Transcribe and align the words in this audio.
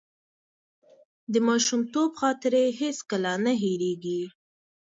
د 1.33 1.35
ماشومتوب 1.47 2.09
خاطرې 2.21 2.65
هیڅکله 2.81 3.31
نه 3.45 3.53
هېرېږي. 3.61 4.21